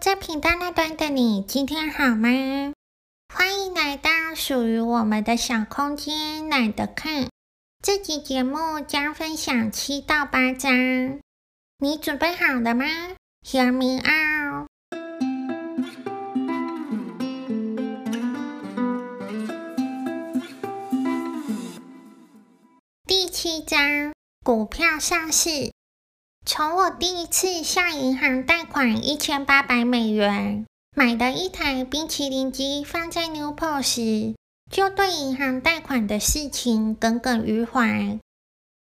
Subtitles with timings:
[0.00, 2.28] 在频道那端的你，今天好吗？
[3.34, 7.28] 欢迎来到属于我们的小空间，懒得看。
[7.82, 11.18] 这期节目将分享七到八章，
[11.78, 12.84] 你准备好了吗
[13.44, 14.68] ？Hear me out。
[23.04, 24.12] 第七章，
[24.44, 25.72] 股票上市。
[26.50, 30.64] 从我第一次向银行贷款一千八百美元，
[30.96, 34.34] 买的一台冰淇淋机放在 Newport 时，
[34.70, 38.18] 就对银行贷款的事情耿耿于怀。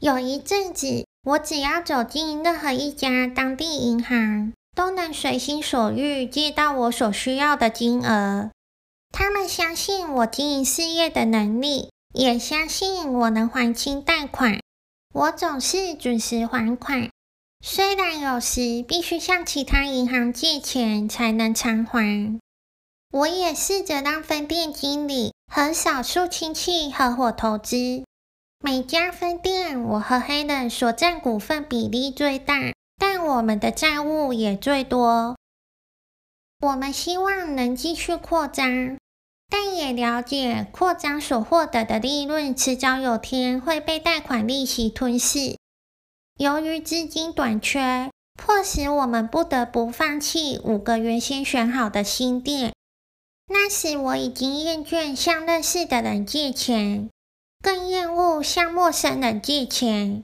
[0.00, 8.50] 有一阵子，我只要走进任何一家当地银行，都能随心所欲借到我所需要的金额。
[9.12, 14.58] 他们相信我经营事业的能力，也相信我能还清贷款。
[15.12, 17.08] 我总是准时还款。
[17.66, 22.38] 虽然有时必须向其他银行借钱才能偿还，
[23.10, 28.04] 我也试着让分店经理和少数亲戚合伙投资。
[28.62, 35.34] 每家分店我和黑人所占股份比例最大，但我们的债务也最多。
[36.60, 38.98] 我们希望能继续扩张，
[39.48, 45.56] 但也了解扩张所获得的利润迟早有天会被贷款利息吞噬。
[46.36, 52.72] 由于资金短缺，迫使我们不得不放弃五个原先选好的新店。
[53.46, 57.08] 那时我已经厌倦向认识的人借钱，
[57.62, 60.22] 更厌恶向陌生人借钱。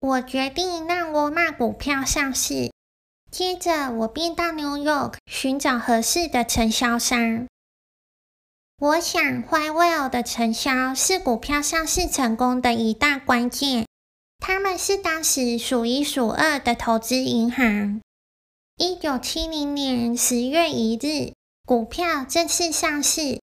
[0.00, 2.72] 我决定让沃尔玛股票上市。
[3.30, 7.46] 接着，我便到 New York 寻找合适的承销商。
[8.80, 13.86] 我想，Whitewell 的承销是股票上市成功的一大关键。
[14.38, 18.00] 他们是当时数一数二的投资银行。
[18.76, 23.40] 一九七零年十月一日，股票正式上市。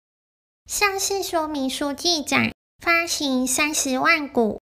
[0.67, 4.61] 上市说明书记载，发行三十万股，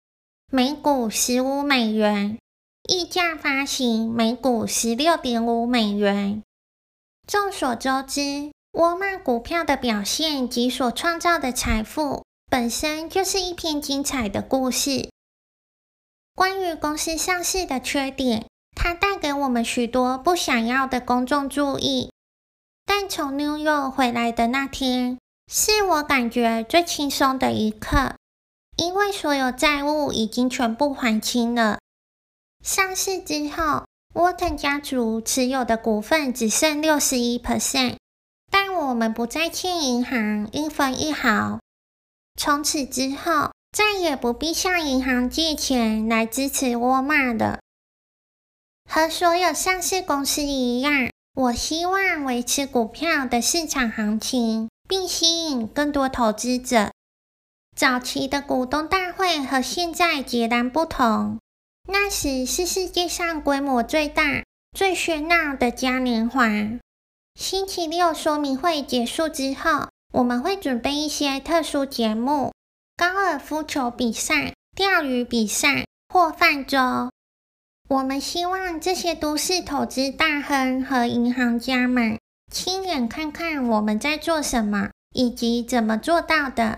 [0.52, 2.40] 每股十五美元，
[2.90, 6.42] 溢价发行每股十六点五美元。
[7.28, 15.11] 众所周知，沃尔玛股票的表现及所创造的财富，本身就是一篇精彩的故事。
[16.36, 22.12] 关于公司上市的缺点，它带给我们许多不想要的公众注意。
[22.86, 25.18] 但从 New York 回来的那天，
[25.52, 28.16] 是我感觉最轻松的一刻，
[28.78, 31.80] 因为所有债务已经全部还清了。
[32.64, 37.98] 上市之后，沃腾家族持有的股份只剩六十一 percent，
[38.50, 41.60] 但我们不再欠银行一分一毫。
[42.36, 47.60] 从此之后，再也不必向银行借钱来支持沃尔玛了。
[48.90, 56.92] 和所有上市公司一样，我希望维持股票的市场行情，并吸引更多投资者。
[57.74, 61.40] 早期的股东大会和现在截然不同。
[61.88, 64.44] 那时是世界上规模最大、
[64.78, 66.46] 最喧闹的嘉年华。
[67.36, 72.52] 星期六说明会结束之后，我们会准备一些特殊节目。
[73.02, 77.10] 高尔夫球比赛、钓鱼比赛或泛舟，
[77.90, 82.20] 我们希望这些都市投资大亨和银行家们
[82.52, 86.78] 亲眼看看我们在做什么以及怎么做到的。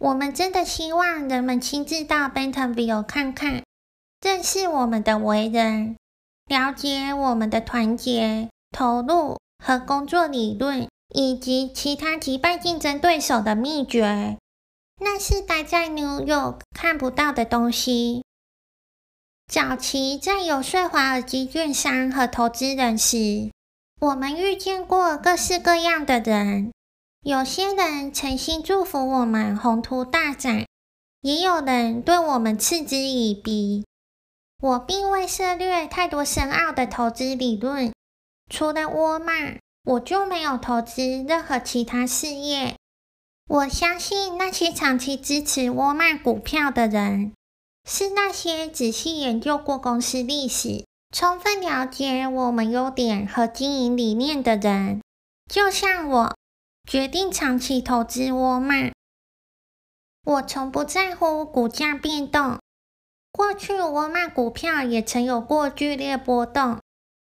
[0.00, 3.62] 我们真的希望人们亲自到 Bentonville 看看，
[4.20, 5.94] 认识我们的为人，
[6.48, 14.36] 了解我们的团结、投入和工作理论，以及其他击败竞争对手的秘诀。
[15.00, 18.24] 那是待在 New York 看不到的东西。
[19.46, 23.50] 早期在游说华尔街券商和投资人时，
[24.00, 26.72] 我们遇见过各式各样的人。
[27.22, 30.66] 有些人诚心祝福我们宏图大展，
[31.22, 33.84] 也有人对我们嗤之以鼻。
[34.60, 37.92] 我并未涉猎太多深奥的投资理论，
[38.50, 42.76] 除了沃尔玛，我就没有投资任何其他事业。
[43.48, 47.32] 我相信那些长期支持沃尔玛股票的人，
[47.88, 55.00] 是那些仔细研究过公司历史、充分了解我们优点和经营理念的人。
[55.50, 56.36] 就像我，
[56.86, 58.90] 决定长期投资沃尔玛。
[60.26, 62.58] 我从不在乎股价变动。
[63.32, 66.80] 过去沃尔玛股票也曾有过剧烈波动，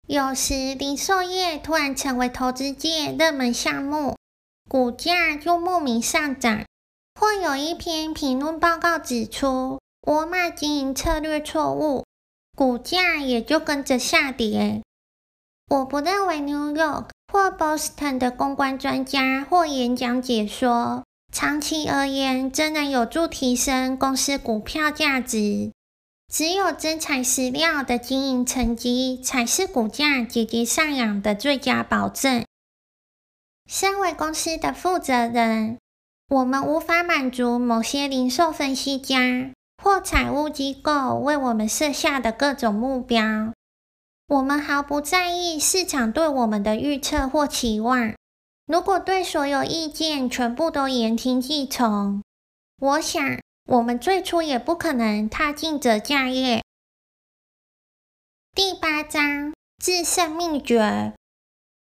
[0.07, 4.16] 有时零售业突然成为投资界热门项目。
[4.67, 6.65] 股价就莫名上涨，
[7.17, 12.03] 或有一篇评论报告指出沃尔玛经营策略错误，
[12.55, 14.81] 股价也就跟着下跌。
[15.69, 25.71] 我不认为 New York 或 Boston 的公关专家或演讲解说，长期而言真能有助提升公司股票价值。
[26.29, 32.43] 只有真材实料的经营成绩，才是股价节节上扬的最佳保证。
[33.67, 35.77] 身为公司的负责人，
[36.29, 39.51] 我们无法满足某些零售分析家
[39.83, 43.53] 或财务机构为我们设下的各种目标。
[44.27, 48.13] 我们毫不在意市场对我们的预测或期望。
[48.65, 52.23] 如果对所有意见全部都言听计从，
[52.79, 53.39] 我想。
[53.67, 56.63] 我们最初也不可能踏进折价业。
[58.55, 61.13] 第八章制胜秘诀。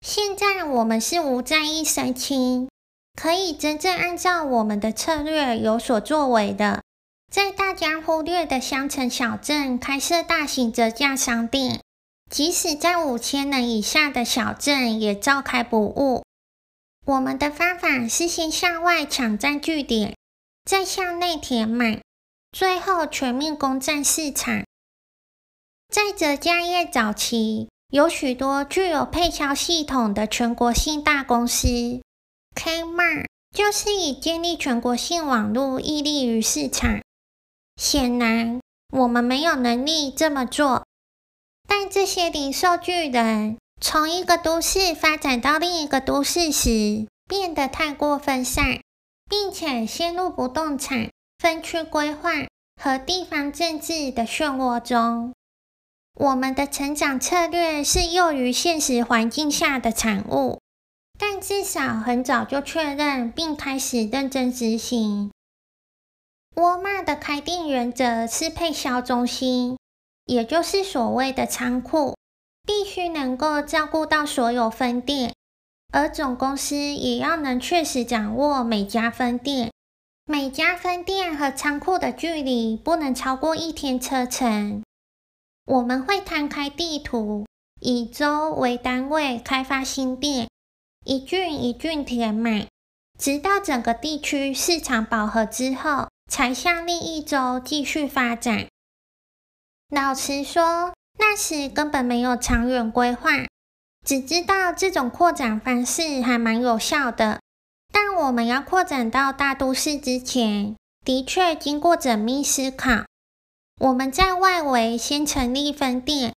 [0.00, 2.68] 现在我们是无在意身轻，
[3.14, 6.82] 可以真正按照我们的策略有所作为的，
[7.32, 11.80] 在大家忽略的乡城小镇开设大型折价商店，
[12.30, 16.24] 即使在五千人以下的小镇也照开不误。
[17.06, 20.14] 我们的方法是先向外抢占据点。
[20.64, 22.02] 再向内填满，
[22.52, 24.66] 最后全面攻占市场。
[25.88, 31.66] 在折价业早期，有许多具有配销系统的全国性大公司
[32.54, 37.00] ，Kmart 就是以建立全国性网络屹立于市场。
[37.76, 38.60] 显然，
[38.92, 40.84] 我们没有能力这么做。
[41.66, 48.80] 但这些零售巨人从一个都市发展到另一个都市时，变得太过分散。
[49.30, 52.30] 并且陷入不动产分区规划
[52.80, 55.34] 和地方政治的漩涡中。
[56.20, 60.58] 我们的成长策略是囿于现实环境下的产物，
[61.16, 65.30] 但至少很早就确认并开始认真执行。
[66.56, 69.78] 沃尔玛的开店原则是配销中心，
[70.24, 72.16] 也就是所谓的仓库，
[72.66, 75.32] 必须能够照顾到所有分店。
[75.92, 79.70] 而总公司也要能确实掌握每家分店，
[80.26, 84.82] 每家分店和仓库的距离不能超过一天车程。
[85.68, 87.44] 我们会摊开地图，
[87.78, 90.48] 以周为单位开发新店，
[91.04, 92.66] 一郡一郡填满，
[93.18, 98.66] 直到整个地区市场饱和之后，才向另一周继续发展。
[99.90, 103.30] 老实说，那时根本没有长远规划。
[104.06, 107.40] 只知道这种扩展方式还蛮有效的，
[107.92, 110.74] 但我们要扩展到大都市之前，
[111.04, 113.04] 的确经过缜密思考。
[113.78, 116.34] 我们在外围先成立分店，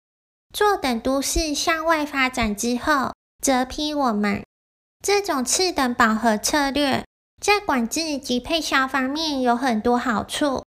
[0.54, 4.44] 坐等都市向外发展之后，则批我们。
[5.02, 7.06] 这种次等饱和策略，
[7.42, 10.66] 在管制及配销方面有很多好处，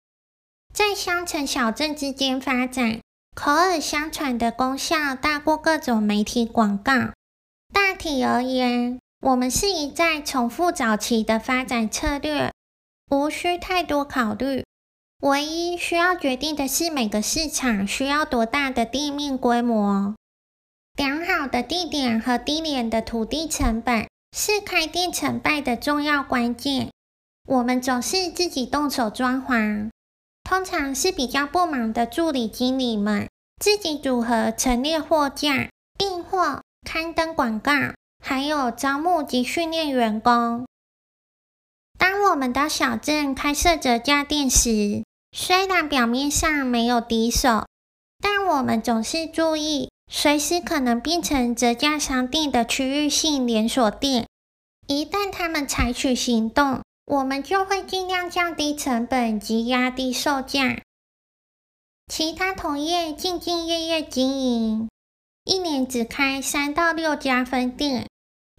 [0.74, 3.02] 在乡城小镇之间发展。
[3.36, 6.94] 口耳相传的功效大过各种媒体广告。
[7.74, 12.52] 大体而言，我们是一再重复早期的发展策略，
[13.10, 14.66] 无需太多考虑。
[15.22, 20.16] 唯一需要决定的是每个市场需要多大的店面规模。
[20.98, 26.90] 良好的地点和低廉的土地成本是开店成败的重要关键。
[27.48, 29.90] 我们总是自己动手装潢。
[30.44, 33.30] 通常是比较不忙的助理经理们
[33.60, 35.70] 自己组合陈列货架、
[36.00, 37.72] 订货、刊登广告，
[38.20, 40.66] 还有招募及训练员工。
[42.00, 47.66] 当我们到小镇开设折价店时，虽然表面上没有敌手，
[48.22, 54.28] 但我们总是注意随时可能变成折价商店的区域性连锁店。
[54.88, 60.82] 一旦他们采取行动，我们就会尽量降低成本及压低售价。
[62.08, 64.90] 其他同业兢兢业业经营，
[65.46, 68.06] 一年只开三到六家分店，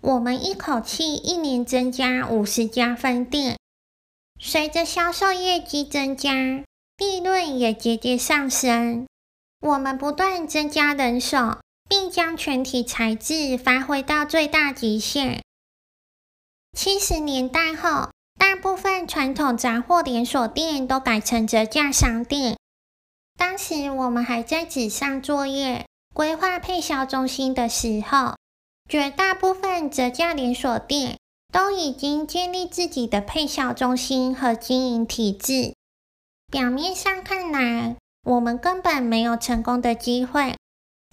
[0.00, 3.58] 我们一口气一年增加五十家分店。
[4.44, 6.34] 随着销售业绩增加，
[6.98, 9.06] 利润也节节上升。
[9.60, 11.58] 我们不断增加人手，
[11.88, 15.40] 并将全体财智发挥到最大极限。
[16.76, 18.10] 七十年代后。
[18.38, 22.56] 大部分传统杂货连锁店都改成折价商店。
[23.36, 28.34] 当时我们还在纸上作业，规划配销中心的时候，
[28.88, 31.18] 绝大部分折价连锁店
[31.52, 35.74] 都已经建立自己的配销中心和经营体制。
[36.50, 40.56] 表面上看来，我们根本没有成功的机会。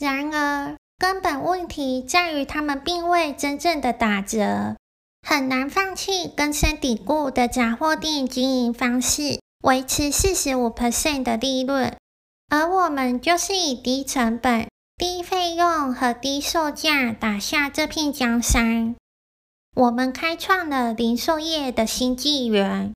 [0.01, 4.75] 然而，根本问题在于他们并未真正的打折。
[5.27, 11.93] 很难放弃根深蒂固的杂货店经营方式，维持四十五 percent 的利润，
[12.49, 18.95] 而我们就是以低成本、低费用和低售价打下这片江山。
[19.75, 22.93] 我们开创了零售业的新纪元。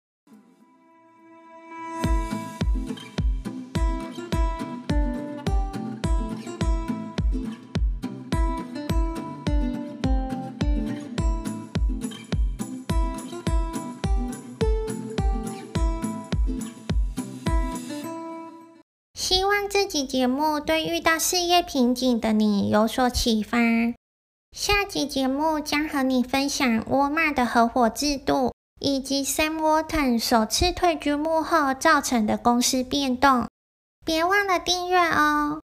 [19.13, 23.57] 希望这集节目对遇到事业瓶颈的你有所启发。
[24.53, 33.47] 下集节目将和你分享沃尔玛的合伙制度，以及 Sam Walton 首次退居幕后造成的公司变动。
[34.05, 35.59] 别忘了订阅哦！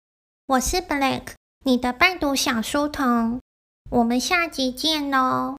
[0.47, 1.33] 我是 Blake，
[1.65, 3.41] 你的伴读小书童。
[3.89, 5.57] 我们下集见喽！